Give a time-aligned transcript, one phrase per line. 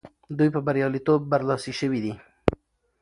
[0.37, 2.13] دوی په بریالیتوب برلاسي سوي دي.